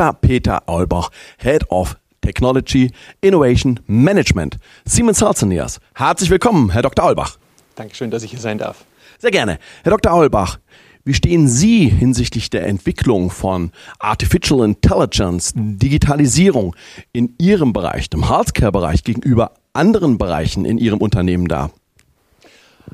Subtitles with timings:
[0.00, 0.14] Dr.
[0.14, 2.90] Peter Aulbach, Head of Technology
[3.20, 4.56] Innovation Management,
[4.86, 5.78] Siemens Healthineers.
[5.94, 7.04] Herzlich willkommen, Herr Dr.
[7.04, 7.36] Aulbach.
[7.74, 8.86] Dankeschön, dass ich hier sein darf.
[9.18, 9.58] Sehr gerne.
[9.82, 10.14] Herr Dr.
[10.14, 10.58] Aulbach,
[11.04, 16.74] wie stehen Sie hinsichtlich der Entwicklung von Artificial Intelligence, Digitalisierung
[17.12, 21.68] in Ihrem Bereich, dem Healthcare-Bereich gegenüber anderen Bereichen in Ihrem Unternehmen da?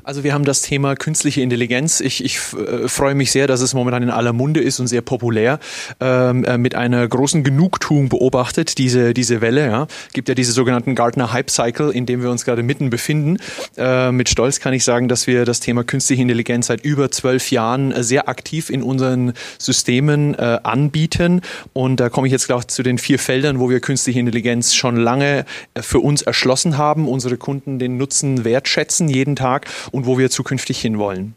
[0.03, 1.99] Also wir haben das Thema künstliche Intelligenz.
[1.99, 5.01] Ich, ich äh, freue mich sehr, dass es momentan in aller Munde ist und sehr
[5.01, 5.59] populär.
[5.99, 9.67] Ähm, äh, mit einer großen Genugtuung beobachtet diese diese Welle.
[9.67, 13.37] Ja, gibt ja diese sogenannten Gartner Hype Cycle, in dem wir uns gerade mitten befinden.
[13.77, 17.51] Äh, mit Stolz kann ich sagen, dass wir das Thema künstliche Intelligenz seit über zwölf
[17.51, 21.41] Jahren äh, sehr aktiv in unseren Systemen anbieten.
[21.73, 24.95] Und da komme ich jetzt gleich zu den vier Feldern, wo wir künstliche Intelligenz schon
[24.95, 25.45] lange
[25.79, 30.79] für uns erschlossen haben, unsere Kunden den Nutzen wertschätzen jeden Tag und wo wir zukünftig
[30.79, 31.35] hinwollen.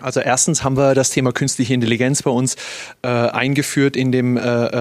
[0.00, 2.56] Also erstens haben wir das Thema künstliche Intelligenz bei uns
[3.02, 4.40] äh, eingeführt in dem äh,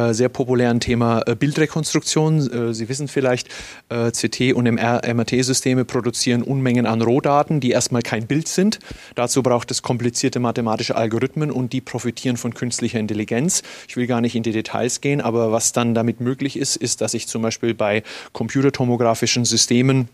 [0.10, 2.70] äh sehr populären Thema äh, Bildrekonstruktion.
[2.70, 3.48] Äh, Sie wissen vielleicht,
[3.90, 8.80] äh, CT und MRT-Systeme produzieren Unmengen an Rohdaten, die erstmal kein Bild sind.
[9.16, 13.62] Dazu braucht es komplizierte mathematische Algorithmen und die profitieren von künstlicher Intelligenz.
[13.88, 17.02] Ich will gar nicht in die Details gehen, aber was dann damit möglich ist, ist,
[17.02, 20.10] dass ich zum Beispiel bei computertomografischen Systemen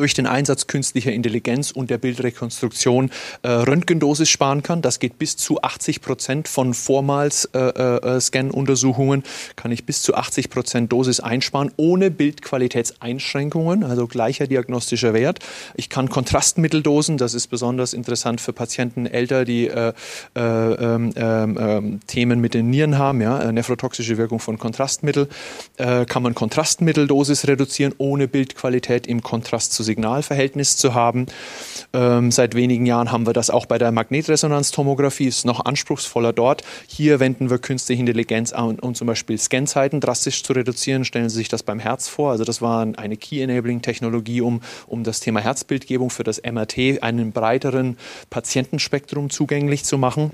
[0.00, 3.10] durch den Einsatz künstlicher Intelligenz und der Bildrekonstruktion
[3.42, 4.80] äh, Röntgendosis sparen kann.
[4.80, 9.24] Das geht bis zu 80 Prozent von vormals äh, äh, Scan-Untersuchungen,
[9.56, 15.40] kann ich bis zu 80 Prozent Dosis einsparen, ohne Bildqualitätseinschränkungen, also gleicher diagnostischer Wert.
[15.74, 19.92] Ich kann Kontrastmitteldosen, das ist besonders interessant für Patienten älter, die äh,
[20.34, 25.28] äh, ähm, ähm, ähm, Themen mit den Nieren haben, ja, äh, nephrotoxische Wirkung von Kontrastmittel,
[25.76, 31.26] kann man Kontrastmitteldosis reduzieren, ohne Bildqualität im Kontrast zu zu-Signal-Verhältnis zu haben.
[31.92, 36.62] Ähm, seit wenigen Jahren haben wir das auch bei der Magnetresonanztomographie, ist noch anspruchsvoller dort.
[36.86, 41.04] Hier wenden wir künstliche Intelligenz an, um zum Beispiel Scanzeiten drastisch zu reduzieren.
[41.04, 42.30] Stellen Sie sich das beim Herz vor.
[42.30, 47.96] Also das war eine Key-Enabling-Technologie, um, um das Thema Herzbildgebung für das MRT einem breiteren
[48.30, 50.30] Patientenspektrum zugänglich zu machen.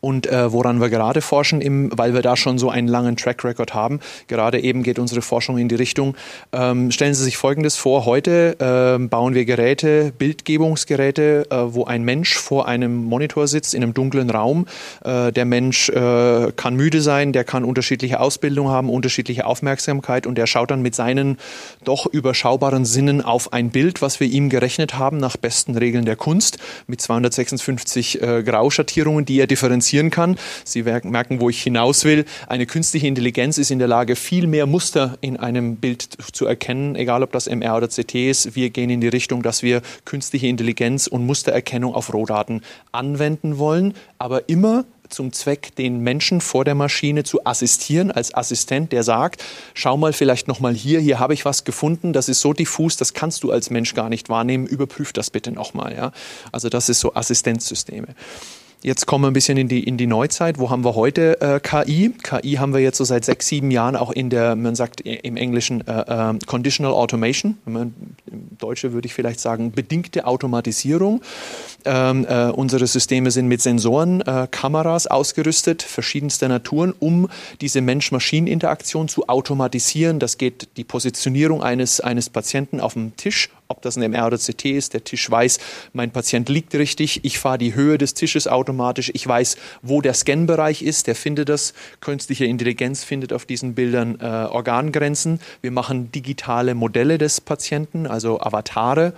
[0.00, 3.44] Und äh, woran wir gerade forschen, im, weil wir da schon so einen langen Track
[3.44, 6.16] Record haben, gerade eben geht unsere Forschung in die Richtung,
[6.52, 12.04] ähm, stellen Sie sich Folgendes vor, heute äh, bauen wir Geräte, Bildgebungsgeräte, äh, wo ein
[12.04, 14.66] Mensch vor einem Monitor sitzt in einem dunklen Raum.
[15.04, 20.36] Äh, der Mensch äh, kann müde sein, der kann unterschiedliche Ausbildung haben, unterschiedliche Aufmerksamkeit und
[20.36, 21.38] der schaut dann mit seinen
[21.84, 26.16] doch überschaubaren Sinnen auf ein Bild, was wir ihm gerechnet haben nach besten Regeln der
[26.16, 30.36] Kunst, mit 256 äh, Grauschattierungen, die er differenziert differenzieren kann.
[30.64, 32.24] Sie merken, wo ich hinaus will.
[32.46, 36.02] Eine künstliche Intelligenz ist in der Lage, viel mehr Muster in einem Bild
[36.32, 38.54] zu erkennen, egal ob das MR oder CT ist.
[38.54, 42.60] Wir gehen in die Richtung, dass wir künstliche Intelligenz und Mustererkennung auf Rohdaten
[42.92, 48.92] anwenden wollen, aber immer zum Zweck, den Menschen vor der Maschine zu assistieren, als Assistent,
[48.92, 49.44] der sagt,
[49.74, 53.14] schau mal vielleicht nochmal hier, hier habe ich was gefunden, das ist so diffus, das
[53.14, 55.94] kannst du als Mensch gar nicht wahrnehmen, überprüf das bitte nochmal.
[55.94, 56.12] Ja?
[56.52, 58.08] Also das ist so Assistenzsysteme.
[58.84, 60.58] Jetzt kommen wir ein bisschen in die, in die Neuzeit.
[60.58, 62.12] Wo haben wir heute äh, KI?
[62.22, 65.38] KI haben wir jetzt so seit sechs, sieben Jahren auch in der, man sagt im
[65.38, 67.56] Englischen äh, äh, Conditional Automation.
[67.64, 67.94] Im
[68.58, 71.22] Deutschen würde ich vielleicht sagen bedingte Automatisierung.
[71.86, 77.30] Ähm, äh, unsere Systeme sind mit Sensoren, äh, Kameras ausgerüstet, verschiedenster Naturen, um
[77.62, 80.18] diese Mensch-Maschinen-Interaktion zu automatisieren.
[80.18, 84.38] Das geht die Positionierung eines, eines Patienten auf dem Tisch ob das ein MR oder
[84.38, 84.94] CT ist.
[84.94, 85.58] Der Tisch weiß,
[85.92, 87.24] mein Patient liegt richtig.
[87.24, 89.10] Ich fahre die Höhe des Tisches automatisch.
[89.14, 91.06] Ich weiß, wo der Scanbereich ist.
[91.06, 91.74] Der findet das.
[92.00, 95.40] Künstliche Intelligenz findet auf diesen Bildern äh, Organgrenzen.
[95.62, 99.14] Wir machen digitale Modelle des Patienten, also Avatare,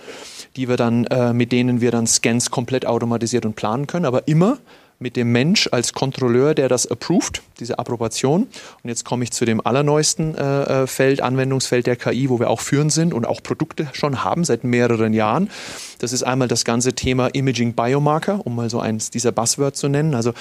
[0.57, 4.05] die wir dann, äh, mit denen wir dann Scans komplett automatisiert und planen können.
[4.05, 4.59] Aber immer
[4.99, 8.43] mit dem Mensch als Kontrolleur, der das approved, diese Approbation.
[8.83, 12.49] Und jetzt komme ich zu dem allerneuesten äh, äh Feld, Anwendungsfeld der KI, wo wir
[12.49, 15.51] auch führend sind und auch Produkte schon haben seit mehreren Jahren.
[15.99, 19.89] Das ist einmal das ganze Thema Imaging Biomarker, um mal so eins dieser Buzzwords zu
[19.89, 20.15] nennen.
[20.15, 20.33] Also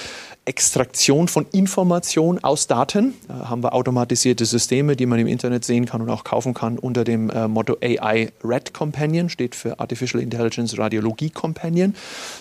[0.44, 3.14] Extraktion von Information aus Daten.
[3.26, 6.78] Da haben wir automatisierte Systeme, die man im Internet sehen kann und auch kaufen kann
[6.78, 11.94] unter dem äh, Motto AI Red Companion, steht für Artificial Intelligence Radiologie Companion.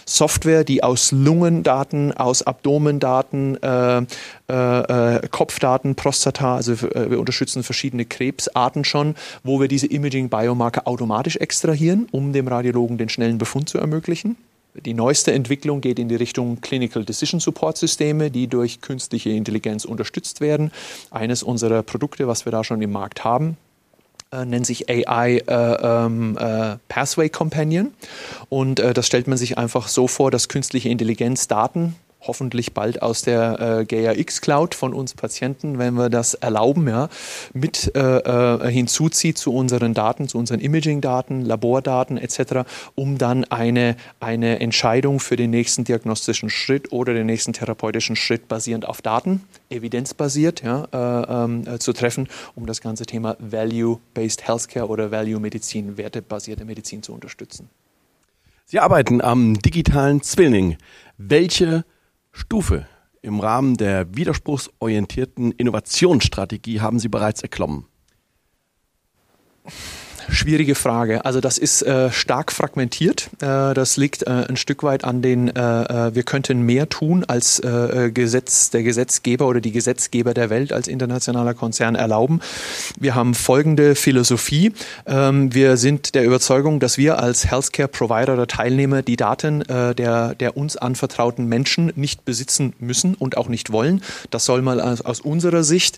[0.05, 3.97] Software, die aus Lungendaten, aus Abdomendaten, äh,
[4.49, 10.29] äh, äh Kopfdaten, Prostata, also äh, wir unterstützen verschiedene Krebsarten schon, wo wir diese Imaging
[10.29, 14.37] Biomarker automatisch extrahieren, um dem Radiologen den schnellen Befund zu ermöglichen.
[14.83, 19.85] Die neueste Entwicklung geht in die Richtung Clinical Decision Support Systeme, die durch künstliche Intelligenz
[19.85, 20.71] unterstützt werden.
[21.11, 23.55] Eines unserer Produkte, was wir da schon im Markt haben,
[24.45, 27.93] nennt sich AI äh, ähm, äh, Pathway Companion.
[28.49, 31.95] Und äh, das stellt man sich einfach so vor, dass künstliche Intelligenz Daten
[32.27, 36.87] hoffentlich bald aus der äh, Gaia X Cloud von uns Patienten, wenn wir das erlauben,
[36.87, 37.09] ja,
[37.53, 43.95] mit äh, äh, hinzuzieht zu unseren Daten, zu unseren Imaging-Daten, Labordaten etc., um dann eine,
[44.19, 49.41] eine Entscheidung für den nächsten diagnostischen Schritt oder den nächsten therapeutischen Schritt basierend auf Daten,
[49.69, 55.97] evidenzbasiert ja, äh, ähm, äh, zu treffen, um das ganze Thema Value-Based Healthcare oder Value-Medizin,
[55.97, 57.69] wertebasierte Medizin zu unterstützen.
[58.67, 60.77] Sie arbeiten am digitalen Zwilling.
[61.17, 61.85] Welche
[62.35, 62.85] Stufe
[63.21, 67.87] im Rahmen der widerspruchsorientierten Innovationsstrategie haben Sie bereits erklommen?
[70.29, 71.25] Schwierige Frage.
[71.25, 73.29] Also das ist äh, stark fragmentiert.
[73.41, 77.23] Äh, das liegt äh, ein Stück weit an den, äh, äh, wir könnten mehr tun
[77.25, 82.39] als äh, Gesetz, der Gesetzgeber oder die Gesetzgeber der Welt als internationaler Konzern erlauben.
[82.99, 84.73] Wir haben folgende Philosophie.
[85.05, 90.35] Ähm, wir sind der Überzeugung, dass wir als Healthcare Provider oder Teilnehmer die Daten der,
[90.35, 94.01] der uns anvertrauten Menschen nicht besitzen müssen und auch nicht wollen.
[94.29, 95.97] Das soll mal aus, aus unserer Sicht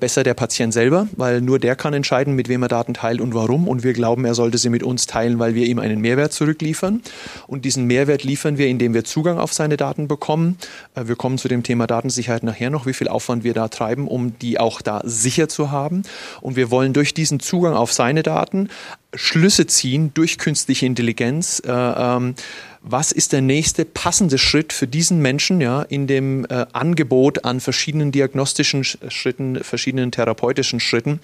[0.00, 3.34] besser der Patient selber, weil nur der kann entscheiden, mit wem er Daten teilt und
[3.34, 6.32] warum und wir glauben, er sollte sie mit uns teilen, weil wir ihm einen Mehrwert
[6.32, 7.02] zurückliefern.
[7.46, 10.56] Und diesen Mehrwert liefern wir, indem wir Zugang auf seine Daten bekommen.
[10.94, 14.08] Äh, wir kommen zu dem Thema Datensicherheit nachher noch, wie viel Aufwand wir da treiben,
[14.08, 16.02] um die auch da sicher zu haben.
[16.40, 18.68] Und wir wollen durch diesen Zugang auf seine Daten
[19.16, 21.60] Schlüsse ziehen durch künstliche Intelligenz.
[21.66, 22.34] Äh, ähm,
[22.88, 27.58] was ist der nächste passende Schritt für diesen Menschen ja, in dem äh, Angebot an
[27.58, 31.18] verschiedenen diagnostischen Schritten, verschiedenen therapeutischen Schritten.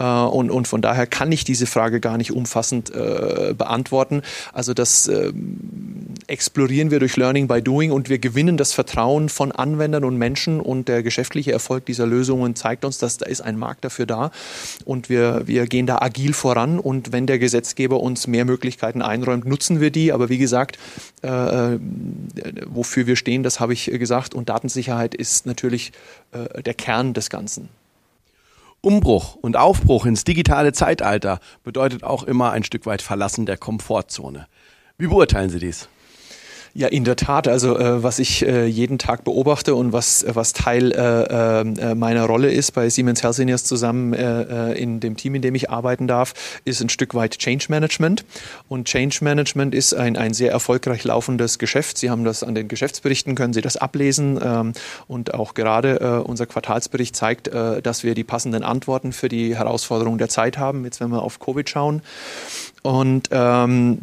[0.00, 4.22] Äh, und, und von daher kann ich diese Frage gar nicht umfassend äh, beantworten.
[4.52, 9.52] Also das ähm, explorieren wir durch Learning by Doing und wir gewinnen das Vertrauen von
[9.52, 13.56] Anwendern und Menschen und der geschäftliche Erfolg dieser Lösungen zeigt uns, dass da ist ein
[13.56, 14.32] Markt dafür da
[14.84, 19.46] und wir, wir gehen da agil voran und wenn der Gesetzgeber uns mehr Möglichkeiten einräumt,
[19.46, 20.12] nutzen wir die.
[20.12, 20.78] Aber wie gesagt,
[21.22, 21.78] äh, äh,
[22.66, 24.34] wofür wir stehen, das habe ich gesagt.
[24.34, 25.92] Und Datensicherheit ist natürlich
[26.32, 27.68] äh, der Kern des Ganzen.
[28.80, 34.46] Umbruch und Aufbruch ins digitale Zeitalter bedeutet auch immer ein Stück weit Verlassen der Komfortzone.
[34.98, 35.88] Wie beurteilen Sie dies?
[36.76, 37.46] Ja, in der Tat.
[37.46, 42.24] Also äh, was ich äh, jeden Tag beobachte und was, was Teil äh, äh, meiner
[42.24, 46.08] Rolle ist bei Siemens Healthineers zusammen äh, äh, in dem Team, in dem ich arbeiten
[46.08, 46.34] darf,
[46.64, 48.24] ist ein Stück weit Change Management.
[48.68, 51.96] Und Change Management ist ein, ein sehr erfolgreich laufendes Geschäft.
[51.96, 54.40] Sie haben das an den Geschäftsberichten, können Sie das ablesen.
[54.42, 54.72] Ähm,
[55.06, 59.56] und auch gerade äh, unser Quartalsbericht zeigt, äh, dass wir die passenden Antworten für die
[59.56, 60.84] Herausforderungen der Zeit haben.
[60.84, 62.02] Jetzt, wenn wir auf Covid schauen.
[62.82, 63.98] Und ähm,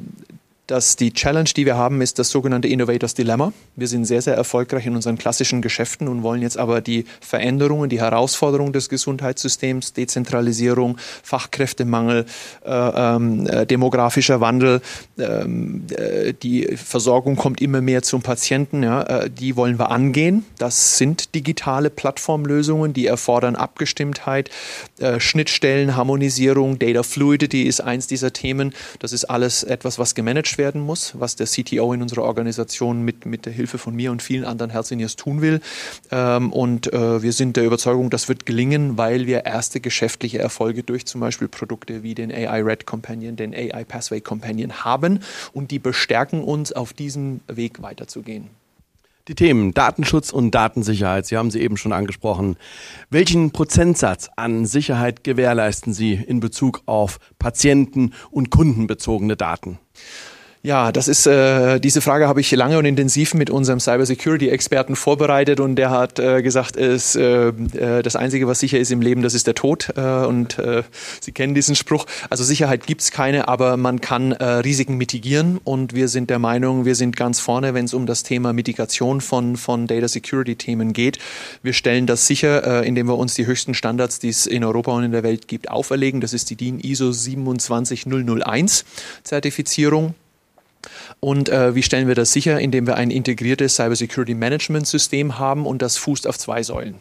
[0.72, 3.52] dass die Challenge, die wir haben, ist das sogenannte Innovators Dilemma.
[3.76, 7.90] Wir sind sehr, sehr erfolgreich in unseren klassischen Geschäften und wollen jetzt aber die Veränderungen,
[7.90, 12.26] die Herausforderungen des Gesundheitssystems, Dezentralisierung, Fachkräftemangel,
[12.64, 14.82] äh, ähm, äh, demografischer Wandel,
[15.20, 20.46] ähm, äh, die Versorgung kommt immer mehr zum Patienten, ja, äh, die wollen wir angehen.
[20.58, 24.50] Das sind digitale Plattformlösungen, die erfordern Abgestimmtheit,
[25.00, 28.74] äh, Schnittstellen, Harmonisierung, Data Fluidity ist eins dieser Themen.
[29.00, 33.02] Das ist alles etwas, was gemanagt wird werden muss, was der CTO in unserer Organisation
[33.02, 35.60] mit, mit der Hilfe von mir und vielen anderen Health Engineers tun will.
[36.12, 40.84] Ähm, und äh, wir sind der Überzeugung, das wird gelingen, weil wir erste geschäftliche Erfolge
[40.84, 45.20] durch zum Beispiel Produkte wie den AI Red Companion, den AI Pathway Companion haben
[45.52, 48.50] und die bestärken uns, auf diesem Weg weiterzugehen.
[49.28, 52.58] Die Themen Datenschutz und Datensicherheit, Sie haben sie eben schon angesprochen.
[53.10, 59.78] Welchen Prozentsatz an Sicherheit gewährleisten Sie in Bezug auf Patienten- und kundenbezogene Daten?
[60.64, 65.60] Ja, das ist äh, diese Frage habe ich lange und intensiv mit unserem Cybersecurity-Experten vorbereitet
[65.60, 69.24] und der hat äh, gesagt, ist, äh, äh, das Einzige, was sicher ist im Leben,
[69.24, 69.92] das ist der Tod.
[69.98, 70.84] Äh, und äh,
[71.20, 72.06] Sie kennen diesen Spruch.
[72.30, 76.86] Also Sicherheit gibt's keine, aber man kann äh, Risiken mitigieren und wir sind der Meinung,
[76.86, 81.18] wir sind ganz vorne, wenn es um das Thema Mitigation von, von Data Security-Themen geht.
[81.64, 84.92] Wir stellen das sicher, äh, indem wir uns die höchsten Standards, die es in Europa
[84.92, 86.22] und in der Welt gibt, auferlegen.
[86.22, 88.86] Das ist die DIN ISO 27001
[89.24, 90.14] Zertifizierung.
[91.20, 92.60] Und äh, wie stellen wir das sicher?
[92.60, 96.96] Indem wir ein integriertes Cybersecurity Management System haben und das fußt auf zwei Säulen.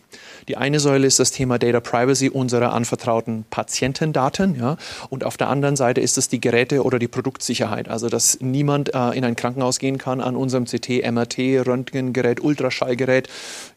[0.48, 4.56] Die eine Säule ist das Thema Data Privacy unserer anvertrauten Patientendaten.
[4.56, 4.76] Ja?
[5.08, 7.88] Und auf der anderen Seite ist es die Geräte- oder die Produktsicherheit.
[7.88, 13.28] Also, dass niemand äh, in ein Krankenhaus gehen kann an unserem CT, MRT, Röntgengerät, Ultraschallgerät.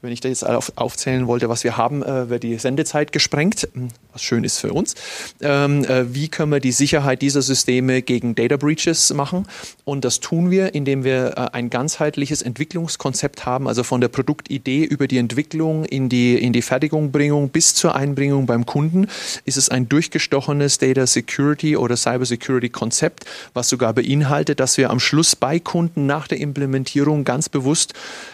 [0.01, 3.67] Wenn ich das jetzt auf, aufzählen wollte, was wir haben, äh, wird die Sendezeit gesprengt,
[4.11, 4.95] was schön ist für uns.
[5.41, 9.47] Ähm, äh, wie können wir die Sicherheit dieser Systeme gegen Data Breaches machen?
[9.85, 14.83] Und das tun wir, indem wir äh, ein ganzheitliches Entwicklungskonzept haben, also von der Produktidee
[14.83, 19.07] über die Entwicklung in die, in die Fertigungbringung bis zur Einbringung beim Kunden
[19.45, 24.89] ist es ein durchgestochenes Data Security oder Cyber Security Konzept, was sogar beinhaltet, dass wir
[24.89, 27.93] am Schluss bei Kunden nach der Implementierung ganz bewusst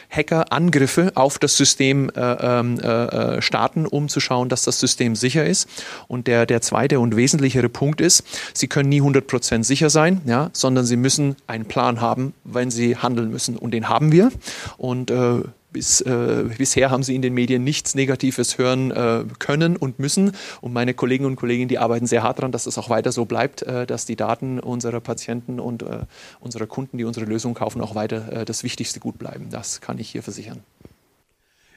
[0.10, 4.80] Hacker Angriffe auf das System äh, ähm, äh, äh, starten, um zu schauen, dass das
[4.80, 5.70] System sicher ist.
[6.08, 8.24] Und der, der zweite und wesentlichere Punkt ist,
[8.54, 12.98] sie können nie 100% sicher sein, ja, sondern sie müssen einen Plan haben, wenn sie
[12.98, 13.56] handeln müssen.
[13.56, 14.32] Und den haben wir.
[14.78, 19.78] Und äh, bis, äh, bisher haben sie in den Medien nichts Negatives hören äh, können
[19.78, 20.32] und müssen.
[20.62, 23.26] Und meine Kollegen und Kolleginnen, die arbeiten sehr hart daran, dass es auch weiter so
[23.26, 26.06] bleibt, äh, dass die Daten unserer Patienten und äh,
[26.40, 29.50] unserer Kunden, die unsere Lösung kaufen, auch weiter äh, das wichtigste Gut bleiben.
[29.52, 30.64] Das kann ich hier versichern.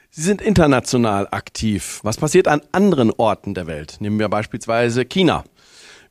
[0.09, 1.99] Sie sind international aktiv.
[2.03, 3.97] Was passiert an anderen Orten der Welt?
[3.99, 5.43] Nehmen wir beispielsweise China.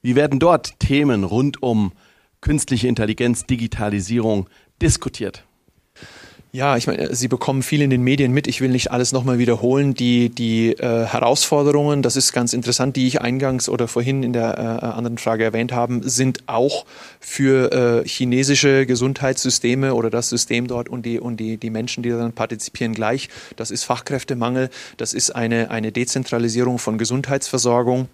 [0.02, 1.92] Wie werden dort Themen rund um
[2.40, 4.48] künstliche Intelligenz, Digitalisierung
[4.80, 5.44] diskutiert?
[6.54, 8.46] Ja, ich meine, Sie bekommen viel in den Medien mit.
[8.46, 9.94] Ich will nicht alles nochmal wiederholen.
[9.94, 14.58] Die, die äh, Herausforderungen, das ist ganz interessant, die ich eingangs oder vorhin in der
[14.58, 16.84] äh, anderen Frage erwähnt habe, sind auch
[17.20, 22.10] für äh, chinesische Gesundheitssysteme oder das System dort und die, und die, die Menschen, die
[22.10, 23.30] daran partizipieren, gleich.
[23.56, 24.68] Das ist Fachkräftemangel,
[24.98, 28.08] das ist eine, eine Dezentralisierung von Gesundheitsversorgung.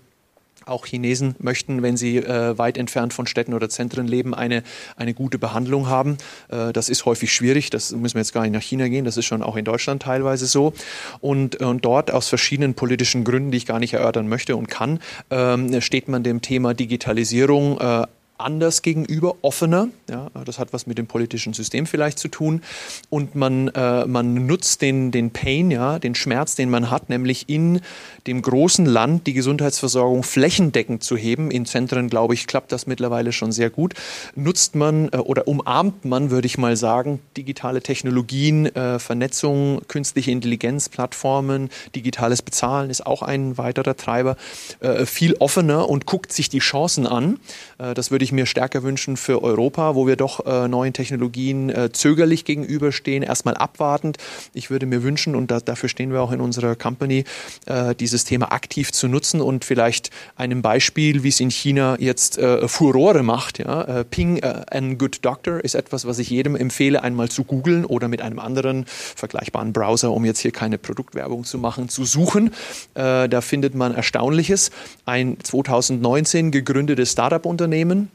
[0.68, 4.62] Auch Chinesen möchten, wenn sie äh, weit entfernt von Städten oder Zentren leben, eine,
[4.96, 6.18] eine gute Behandlung haben.
[6.48, 7.70] Äh, das ist häufig schwierig.
[7.70, 9.04] Das müssen wir jetzt gar nicht nach China gehen.
[9.04, 10.72] Das ist schon auch in Deutschland teilweise so.
[11.20, 15.00] Und, und dort aus verschiedenen politischen Gründen, die ich gar nicht erörtern möchte und kann,
[15.30, 18.06] ähm, steht man dem Thema Digitalisierung äh,
[18.38, 19.88] anders gegenüber, offener.
[20.08, 22.62] Ja, das hat was mit dem politischen System vielleicht zu tun.
[23.10, 27.48] Und man, äh, man nutzt den, den Pain, ja, den Schmerz, den man hat, nämlich
[27.48, 27.80] in
[28.26, 31.50] dem großen Land die Gesundheitsversorgung flächendeckend zu heben.
[31.50, 33.94] In Zentren, glaube ich, klappt das mittlerweile schon sehr gut.
[34.34, 40.30] Nutzt man äh, oder umarmt man, würde ich mal sagen, digitale Technologien, äh, Vernetzung, künstliche
[40.30, 44.36] Intelligenz, Plattformen, digitales Bezahlen ist auch ein weiterer Treiber,
[44.80, 47.38] äh, viel offener und guckt sich die Chancen an.
[47.78, 50.92] Äh, das würde ich ich mir stärker wünschen für Europa, wo wir doch äh, neuen
[50.92, 54.18] Technologien äh, zögerlich gegenüberstehen, erstmal abwartend.
[54.52, 57.24] Ich würde mir wünschen, und da, dafür stehen wir auch in unserer Company,
[57.64, 62.36] äh, dieses Thema aktiv zu nutzen und vielleicht einem Beispiel, wie es in China jetzt
[62.36, 63.60] äh, Furore macht.
[63.60, 63.82] Ja?
[63.82, 67.86] Äh, Ping äh, and Good Doctor ist etwas, was ich jedem empfehle, einmal zu googeln
[67.86, 72.50] oder mit einem anderen vergleichbaren Browser, um jetzt hier keine Produktwerbung zu machen, zu suchen.
[72.94, 74.70] da findet man Erstaunliches.
[75.06, 78.10] Ein 2019 gegründetes Startup-Unternehmen,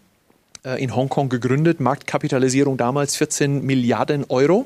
[0.64, 4.66] in Hongkong gegründet, Marktkapitalisierung damals 14 Milliarden Euro.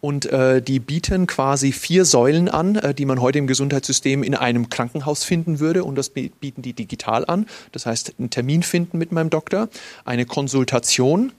[0.00, 4.34] Und äh, die bieten quasi vier Säulen an, äh, die man heute im Gesundheitssystem in
[4.34, 5.84] einem Krankenhaus finden würde.
[5.84, 7.46] Und das bieten die digital an.
[7.72, 9.68] Das heißt, einen Termin finden mit meinem Doktor,
[10.04, 11.32] eine Konsultation,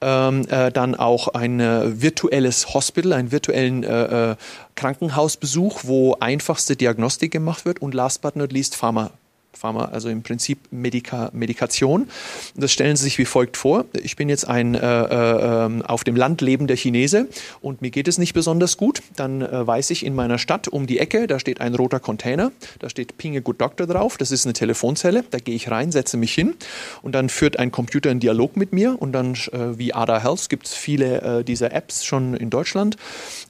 [0.00, 4.36] ähm, äh, dann auch ein äh, virtuelles Hospital, einen virtuellen äh, äh,
[4.74, 9.10] Krankenhausbesuch, wo einfachste Diagnostik gemacht wird und last but not least Pharma
[9.56, 12.08] Pharma, also im Prinzip Medika Medikation.
[12.54, 13.86] Das stellen Sie sich wie folgt vor.
[14.02, 17.28] Ich bin jetzt ein äh, äh, auf dem Land lebender Chinese
[17.60, 19.02] und mir geht es nicht besonders gut.
[19.16, 22.52] Dann äh, weiß ich in meiner Stadt um die Ecke, da steht ein roter Container,
[22.78, 26.16] da steht Pinge Good Doctor drauf, das ist eine Telefonzelle, da gehe ich rein, setze
[26.16, 26.54] mich hin
[27.02, 30.48] und dann führt ein Computer einen Dialog mit mir und dann äh, wie Ada Health
[30.48, 32.96] gibt es viele äh, dieser Apps schon in Deutschland,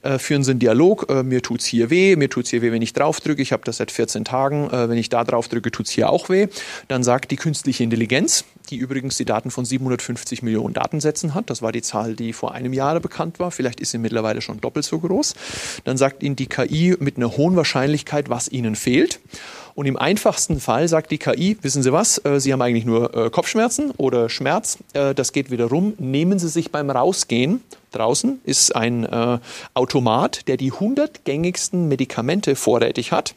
[0.03, 2.71] äh, führen sie einen Dialog, mir tut es hier weh, mir tut es hier weh,
[2.71, 5.71] wenn ich drauf drücke, ich habe das seit 14 Tagen, wenn ich da drauf drücke,
[5.71, 6.47] tut es hier auch weh.
[6.87, 11.61] Dann sagt die künstliche Intelligenz, die übrigens die Daten von 750 Millionen Datensätzen hat, das
[11.61, 14.85] war die Zahl, die vor einem Jahr bekannt war, vielleicht ist sie mittlerweile schon doppelt
[14.85, 15.35] so groß,
[15.83, 19.19] dann sagt Ihnen die KI mit einer hohen Wahrscheinlichkeit, was Ihnen fehlt.
[19.75, 23.13] Und im einfachsten Fall sagt die KI, wissen Sie was, äh, Sie haben eigentlich nur
[23.13, 27.61] äh, Kopfschmerzen oder Schmerz, äh, das geht wieder rum, nehmen Sie sich beim Rausgehen
[27.95, 29.39] draußen ist ein äh,
[29.73, 33.35] Automat, der die 100 gängigsten Medikamente vorrätig hat.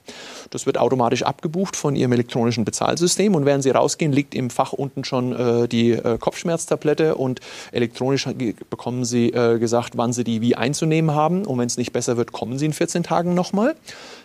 [0.51, 4.73] Das wird automatisch abgebucht von Ihrem elektronischen Bezahlsystem und während Sie rausgehen, liegt im Fach
[4.73, 7.41] unten schon äh, die äh, Kopfschmerztablette und
[7.73, 8.27] elektronisch
[8.71, 12.33] bekommen Sie gesagt, wann Sie die wie einzunehmen haben und wenn es nicht besser wird,
[12.33, 13.75] kommen Sie in 14 Tagen nochmal.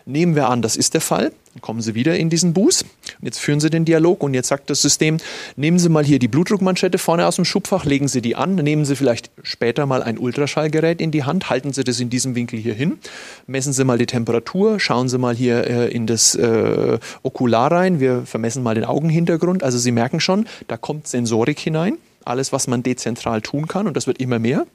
[0.05, 1.31] Nehmen wir an, das ist der Fall.
[1.53, 2.83] Dann kommen Sie wieder in diesen Bus.
[3.21, 5.17] Jetzt führen Sie den Dialog und jetzt sagt das System,
[5.55, 8.85] nehmen Sie mal hier die Blutdruckmanschette vorne aus dem Schubfach, legen Sie die an, nehmen
[8.85, 12.59] Sie vielleicht später mal ein Ultraschallgerät in die Hand, halten Sie das in diesem Winkel
[12.59, 12.97] hier hin,
[13.45, 17.99] messen Sie mal die Temperatur, schauen Sie mal hier äh, in das äh, Okular rein,
[17.99, 19.63] wir vermessen mal den Augenhintergrund.
[19.63, 23.95] Also Sie merken schon, da kommt Sensorik hinein, alles, was man dezentral tun kann und
[23.95, 24.65] das wird immer mehr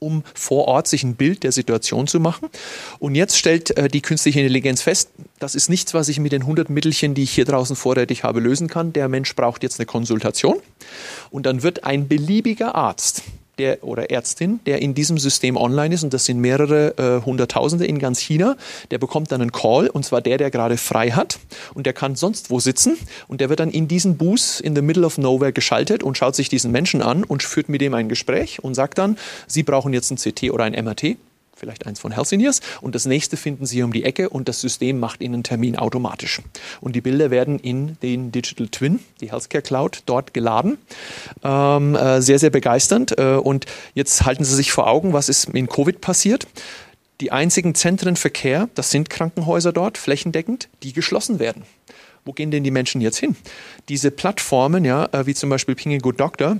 [0.00, 2.48] um vor Ort sich ein Bild der Situation zu machen.
[2.98, 6.42] Und jetzt stellt äh, die künstliche Intelligenz fest, das ist nichts, was ich mit den
[6.42, 8.92] 100 Mittelchen, die ich hier draußen vorrätig habe, lösen kann.
[8.92, 10.56] Der Mensch braucht jetzt eine Konsultation.
[11.30, 13.22] Und dann wird ein beliebiger Arzt
[13.58, 17.86] der oder Ärztin, der in diesem System online ist, und das sind mehrere äh, Hunderttausende
[17.86, 18.56] in ganz China,
[18.90, 21.38] der bekommt dann einen Call, und zwar der, der gerade frei hat,
[21.74, 22.96] und der kann sonst wo sitzen,
[23.26, 26.34] und der wird dann in diesen Booth in the middle of nowhere geschaltet und schaut
[26.34, 29.92] sich diesen Menschen an und führt mit dem ein Gespräch und sagt dann, Sie brauchen
[29.92, 31.16] jetzt ein CT oder ein MRT
[31.58, 34.98] vielleicht eins von Healthineers und das nächste finden Sie um die Ecke und das System
[34.98, 36.40] macht Ihnen einen Termin automatisch.
[36.80, 40.78] Und die Bilder werden in den Digital Twin, die Healthcare Cloud, dort geladen.
[41.42, 43.18] Ähm, äh, sehr, sehr begeisternd.
[43.18, 46.46] Äh, und jetzt halten Sie sich vor Augen, was ist in Covid passiert.
[47.20, 51.64] Die einzigen Zentren Verkehr, das sind Krankenhäuser dort, flächendeckend, die geschlossen werden.
[52.24, 53.36] Wo gehen denn die Menschen jetzt hin?
[53.88, 56.58] Diese Plattformen, ja, äh, wie zum Beispiel Ping Good Doctor,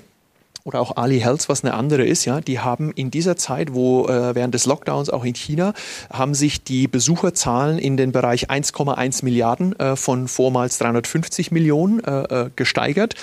[0.69, 4.07] oder auch Ali Health, was eine andere ist, ja, die haben in dieser Zeit, wo
[4.07, 5.73] äh, während des Lockdowns auch in China,
[6.13, 12.11] haben sich die Besucherzahlen in den Bereich 1,1 Milliarden äh, von vormals 350 Millionen äh,
[12.11, 13.15] äh, gesteigert.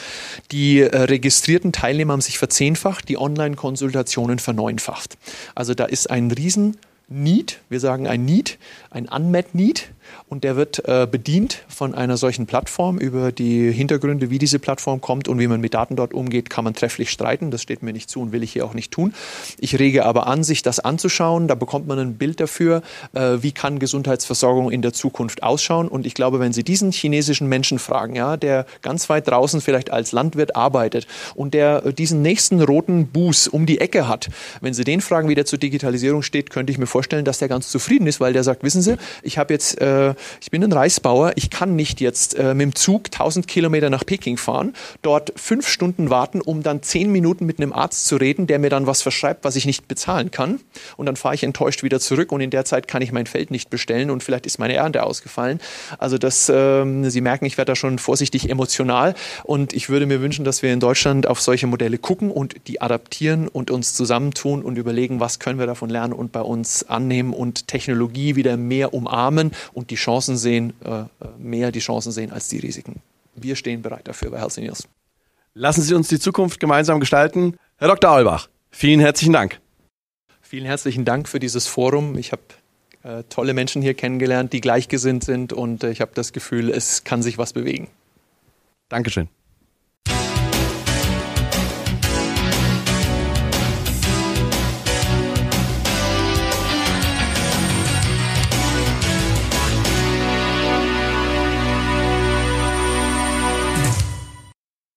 [0.51, 5.15] Die äh, registrierten Teilnehmer haben sich verzehnfacht, die Online-Konsultationen verneunfacht.
[5.53, 8.57] Also da ist ein riesen Need, wir sagen ein Need,
[8.89, 9.91] ein Unmet Need
[10.27, 12.97] und der wird äh, bedient von einer solchen Plattform.
[12.97, 16.63] Über die Hintergründe, wie diese Plattform kommt und wie man mit Daten dort umgeht, kann
[16.63, 17.51] man trefflich streiten.
[17.51, 19.13] Das steht mir nicht zu und will ich hier auch nicht tun.
[19.59, 21.47] Ich rege aber an, sich das anzuschauen.
[21.47, 22.81] Da bekommt man ein Bild dafür,
[23.13, 25.87] äh, wie kann Gesundheitsversorgung in der Zukunft ausschauen.
[25.87, 29.91] Und ich glaube, wenn Sie diesen chinesischen Menschen fragen, ja, der ganz weit draußen vielleicht
[29.91, 34.29] als Landwirt arbeitet und der äh, diesen nächsten roten Buß um die Ecke hat,
[34.61, 37.49] wenn Sie den fragen, wie der zur Digitalisierung steht, könnte ich mir vorstellen, dass der
[37.49, 40.71] ganz zufrieden ist, weil der sagt, wissen Sie, ich habe jetzt äh, ich bin ein
[40.71, 45.33] Reisbauer, ich kann nicht jetzt äh, mit dem Zug 1000 Kilometer nach Peking fahren, dort
[45.35, 48.87] fünf Stunden warten, um dann zehn Minuten mit einem Arzt zu reden, der mir dann
[48.87, 50.61] was verschreibt, was ich nicht bezahlen kann.
[50.95, 53.51] Und dann fahre ich enttäuscht wieder zurück und in der Zeit kann ich mein Feld
[53.51, 55.59] nicht bestellen und vielleicht ist meine Ernte ausgefallen.
[55.97, 60.21] Also das, ähm, Sie merken, ich werde da schon vorsichtig emotional und ich würde mir
[60.21, 64.63] wünschen, dass wir in Deutschland auf solche Modelle gucken und die adaptieren und uns zusammentun
[64.63, 68.93] und überlegen, was können wir davon lernen und bei uns annehmen und Technologie wieder mehr
[68.93, 71.03] umarmen und die Chancen sehen, äh,
[71.37, 73.01] mehr die Chancen sehen als die Risiken.
[73.35, 74.87] Wir stehen bereit dafür bei Health News.
[75.53, 77.57] Lassen Sie uns die Zukunft gemeinsam gestalten.
[77.77, 78.11] Herr Dr.
[78.11, 79.59] Aulbach, vielen herzlichen Dank.
[80.41, 82.17] Vielen herzlichen Dank für dieses Forum.
[82.17, 82.41] Ich habe
[83.03, 87.03] äh, tolle Menschen hier kennengelernt, die gleichgesinnt sind und äh, ich habe das Gefühl, es
[87.03, 87.87] kann sich was bewegen.
[88.89, 89.29] Dankeschön.